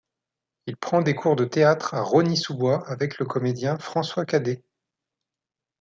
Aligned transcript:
Il 0.65 0.77
prend 0.77 1.03
des 1.03 1.13
cours 1.13 1.35
de 1.35 1.45
théâtre 1.45 1.93
à 1.93 2.01
Rosny-sous-Bois 2.01 2.89
avec 2.89 3.19
le 3.19 3.27
comédien 3.27 3.77
François 3.77 4.25
Cadet. 4.25 4.63